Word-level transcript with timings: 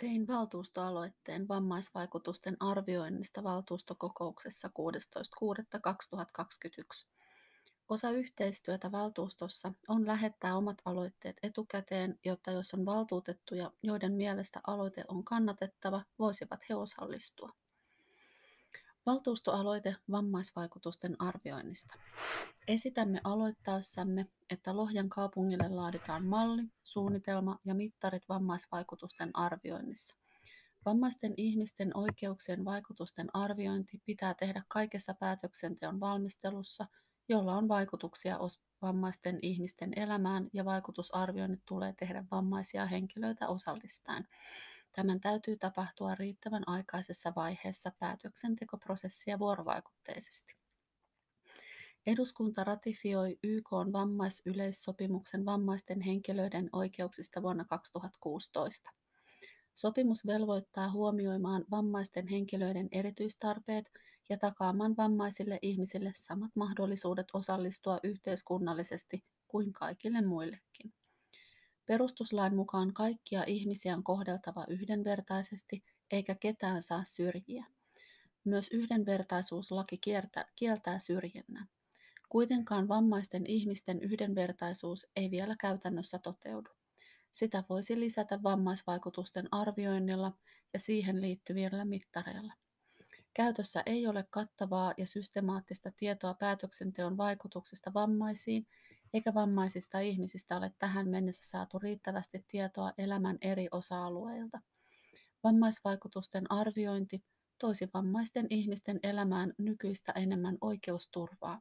Tein 0.00 0.26
valtuustoaloitteen 0.26 1.48
vammaisvaikutusten 1.48 2.56
arvioinnista 2.60 3.42
valtuustokokouksessa 3.42 4.68
16.6.2021. 4.68 7.06
Osa 7.88 8.10
yhteistyötä 8.10 8.92
valtuustossa 8.92 9.72
on 9.88 10.06
lähettää 10.06 10.56
omat 10.56 10.78
aloitteet 10.84 11.36
etukäteen, 11.42 12.18
jotta 12.24 12.50
jos 12.50 12.74
on 12.74 12.86
valtuutettuja, 12.86 13.70
joiden 13.82 14.12
mielestä 14.12 14.60
aloite 14.66 15.04
on 15.08 15.24
kannatettava, 15.24 16.02
voisivat 16.18 16.60
he 16.68 16.74
osallistua. 16.74 17.52
Valtuustoaloite 19.06 19.96
vammaisvaikutusten 20.10 21.16
arvioinnista. 21.18 21.94
Esitämme 22.70 23.20
aloittaessamme, 23.24 24.26
että 24.50 24.76
Lohjan 24.76 25.08
kaupungille 25.08 25.68
laaditaan 25.68 26.26
malli, 26.26 26.62
suunnitelma 26.84 27.58
ja 27.64 27.74
mittarit 27.74 28.28
vammaisvaikutusten 28.28 29.30
arvioinnissa. 29.34 30.16
Vammaisten 30.84 31.34
ihmisten 31.36 31.96
oikeuksien 31.96 32.64
vaikutusten 32.64 33.28
arviointi 33.32 34.02
pitää 34.06 34.34
tehdä 34.34 34.62
kaikessa 34.68 35.14
päätöksenteon 35.14 36.00
valmistelussa, 36.00 36.86
jolla 37.28 37.56
on 37.56 37.68
vaikutuksia 37.68 38.38
vammaisten 38.82 39.38
ihmisten 39.42 39.92
elämään 39.96 40.48
ja 40.52 40.64
vaikutusarvioinnit 40.64 41.62
tulee 41.66 41.94
tehdä 41.98 42.24
vammaisia 42.30 42.86
henkilöitä 42.86 43.48
osallistaen. 43.48 44.28
Tämän 44.92 45.20
täytyy 45.20 45.56
tapahtua 45.56 46.14
riittävän 46.14 46.62
aikaisessa 46.66 47.32
vaiheessa 47.36 47.92
päätöksentekoprosessia 47.98 49.38
vuorovaikutteisesti. 49.38 50.59
Eduskunta 52.06 52.64
ratifioi 52.64 53.38
YK 53.42 53.70
vammaisyleissopimuksen 53.92 55.44
vammaisten 55.44 56.00
henkilöiden 56.00 56.68
oikeuksista 56.72 57.42
vuonna 57.42 57.64
2016. 57.64 58.90
Sopimus 59.74 60.26
velvoittaa 60.26 60.90
huomioimaan 60.90 61.64
vammaisten 61.70 62.28
henkilöiden 62.28 62.88
erityistarpeet 62.92 63.90
ja 64.28 64.38
takaamaan 64.38 64.96
vammaisille 64.96 65.58
ihmisille 65.62 66.12
samat 66.16 66.50
mahdollisuudet 66.54 67.26
osallistua 67.32 68.00
yhteiskunnallisesti 68.02 69.24
kuin 69.48 69.72
kaikille 69.72 70.22
muillekin. 70.22 70.92
Perustuslain 71.86 72.56
mukaan 72.56 72.94
kaikkia 72.94 73.44
ihmisiä 73.46 73.96
on 73.96 74.04
kohdeltava 74.04 74.64
yhdenvertaisesti 74.68 75.84
eikä 76.10 76.34
ketään 76.34 76.82
saa 76.82 77.04
syrjiä. 77.04 77.66
Myös 78.44 78.68
yhdenvertaisuuslaki 78.72 80.00
kieltää 80.56 80.98
syrjinnän. 80.98 81.68
Kuitenkaan 82.30 82.88
vammaisten 82.88 83.46
ihmisten 83.46 84.00
yhdenvertaisuus 84.00 85.06
ei 85.16 85.30
vielä 85.30 85.56
käytännössä 85.60 86.18
toteudu. 86.18 86.70
Sitä 87.32 87.64
voisi 87.68 88.00
lisätä 88.00 88.42
vammaisvaikutusten 88.42 89.48
arvioinnilla 89.50 90.32
ja 90.72 90.80
siihen 90.80 91.20
liittyvillä 91.20 91.84
mittareilla. 91.84 92.52
Käytössä 93.34 93.82
ei 93.86 94.06
ole 94.06 94.24
kattavaa 94.30 94.94
ja 94.96 95.06
systemaattista 95.06 95.92
tietoa 95.96 96.34
päätöksenteon 96.34 97.16
vaikutuksista 97.16 97.94
vammaisiin, 97.94 98.66
eikä 99.14 99.34
vammaisista 99.34 100.00
ihmisistä 100.00 100.56
ole 100.56 100.72
tähän 100.78 101.08
mennessä 101.08 101.50
saatu 101.50 101.78
riittävästi 101.78 102.44
tietoa 102.48 102.92
elämän 102.98 103.38
eri 103.40 103.68
osa-alueilta. 103.70 104.60
Vammaisvaikutusten 105.44 106.52
arviointi 106.52 107.24
toisi 107.58 107.88
vammaisten 107.94 108.46
ihmisten 108.50 109.00
elämään 109.02 109.54
nykyistä 109.58 110.12
enemmän 110.12 110.58
oikeusturvaa. 110.60 111.60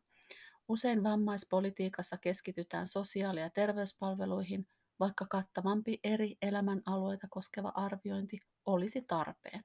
Usein 0.70 1.04
vammaispolitiikassa 1.04 2.18
keskitytään 2.18 2.88
sosiaali- 2.88 3.40
ja 3.40 3.50
terveyspalveluihin, 3.50 4.68
vaikka 5.00 5.26
kattavampi 5.26 6.00
eri 6.04 6.38
elämän 6.42 6.82
alueita 6.86 7.28
koskeva 7.30 7.72
arviointi 7.76 8.40
olisi 8.66 9.02
tarpeen. 9.02 9.64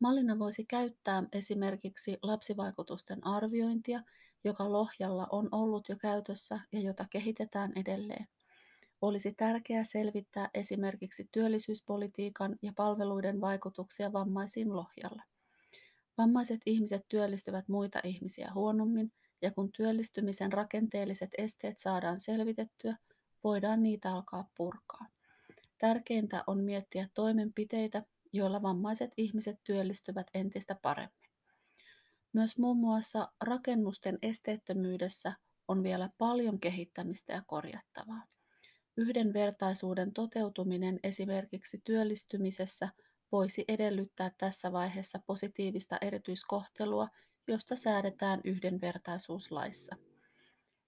Mallina 0.00 0.38
voisi 0.38 0.64
käyttää 0.64 1.22
esimerkiksi 1.32 2.18
lapsivaikutusten 2.22 3.26
arviointia, 3.26 4.00
joka 4.44 4.72
Lohjalla 4.72 5.26
on 5.30 5.48
ollut 5.52 5.88
jo 5.88 5.96
käytössä 5.96 6.60
ja 6.72 6.80
jota 6.80 7.06
kehitetään 7.10 7.72
edelleen. 7.76 8.28
Olisi 9.02 9.34
tärkeää 9.34 9.84
selvittää 9.84 10.50
esimerkiksi 10.54 11.28
työllisyyspolitiikan 11.32 12.56
ja 12.62 12.72
palveluiden 12.76 13.40
vaikutuksia 13.40 14.12
vammaisiin 14.12 14.76
Lohjalla. 14.76 15.22
Vammaiset 16.18 16.60
ihmiset 16.66 17.02
työllistyvät 17.08 17.68
muita 17.68 18.00
ihmisiä 18.04 18.50
huonommin, 18.54 19.12
ja 19.44 19.50
kun 19.50 19.72
työllistymisen 19.72 20.52
rakenteelliset 20.52 21.30
esteet 21.38 21.78
saadaan 21.78 22.20
selvitettyä, 22.20 22.96
voidaan 23.44 23.82
niitä 23.82 24.12
alkaa 24.12 24.50
purkaa. 24.56 25.06
Tärkeintä 25.78 26.44
on 26.46 26.64
miettiä 26.64 27.08
toimenpiteitä, 27.14 28.02
joilla 28.32 28.62
vammaiset 28.62 29.10
ihmiset 29.16 29.60
työllistyvät 29.64 30.26
entistä 30.34 30.76
paremmin. 30.82 31.30
Myös 32.32 32.58
muun 32.58 32.76
muassa 32.76 33.32
rakennusten 33.40 34.18
esteettömyydessä 34.22 35.32
on 35.68 35.82
vielä 35.82 36.10
paljon 36.18 36.60
kehittämistä 36.60 37.32
ja 37.32 37.42
korjattavaa. 37.46 38.22
Yhdenvertaisuuden 38.96 40.12
toteutuminen 40.12 41.00
esimerkiksi 41.02 41.80
työllistymisessä 41.84 42.88
voisi 43.32 43.64
edellyttää 43.68 44.30
tässä 44.38 44.72
vaiheessa 44.72 45.20
positiivista 45.26 45.98
erityiskohtelua, 46.00 47.08
josta 47.48 47.76
säädetään 47.76 48.40
yhdenvertaisuuslaissa. 48.44 49.96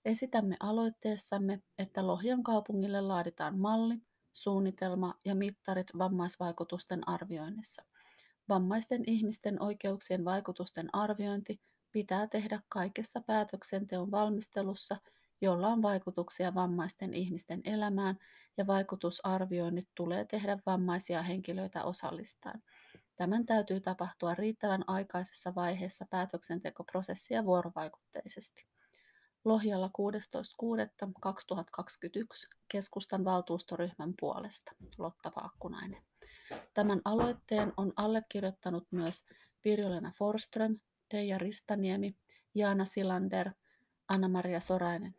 Esitämme 0.04 0.56
aloitteessamme, 0.60 1.62
että 1.78 2.06
Lohjan 2.06 2.42
kaupungille 2.42 3.00
laaditaan 3.00 3.58
malli, 3.58 3.94
suunnitelma 4.32 5.14
ja 5.24 5.34
mittarit 5.34 5.86
vammaisvaikutusten 5.98 7.08
arvioinnissa. 7.08 7.84
Vammaisten 8.48 9.02
ihmisten 9.06 9.62
oikeuksien 9.62 10.24
vaikutusten 10.24 10.88
arviointi 10.92 11.60
pitää 11.92 12.26
tehdä 12.26 12.60
kaikessa 12.68 13.20
päätöksenteon 13.20 14.10
valmistelussa, 14.10 14.96
jolla 15.40 15.68
on 15.68 15.82
vaikutuksia 15.82 16.54
vammaisten 16.54 17.14
ihmisten 17.14 17.60
elämään, 17.64 18.18
ja 18.56 18.66
vaikutusarvioinnit 18.66 19.88
tulee 19.94 20.24
tehdä 20.24 20.58
vammaisia 20.66 21.22
henkilöitä 21.22 21.84
osallistaen. 21.84 22.62
Tämän 23.16 23.46
täytyy 23.46 23.80
tapahtua 23.80 24.34
riittävän 24.34 24.84
aikaisessa 24.86 25.54
vaiheessa 25.54 26.06
päätöksentekoprosessia 26.10 27.44
vuorovaikutteisesti. 27.44 28.66
Lohjalla 29.44 29.86
16.6.2021 29.86 29.90
keskustan 32.68 33.24
valtuustoryhmän 33.24 34.14
puolesta 34.20 34.72
Lotta 34.98 35.32
Vaakkunainen. 35.36 36.02
Tämän 36.74 37.00
aloitteen 37.04 37.72
on 37.76 37.92
allekirjoittanut 37.96 38.86
myös 38.90 39.24
Pirjolena 39.62 40.12
Forström, 40.18 40.80
Teija 41.08 41.38
Ristaniemi, 41.38 42.16
Jaana 42.54 42.84
Silander, 42.84 43.50
Anna-Maria 44.08 44.60
Sorainen 44.60 45.14